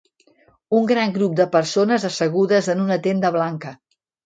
[0.77, 3.79] Un gran grup de persones assegudes en una tenda blanca.